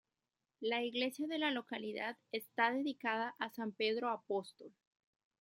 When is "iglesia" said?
0.81-1.27